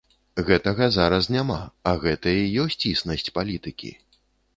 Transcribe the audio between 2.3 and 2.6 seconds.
і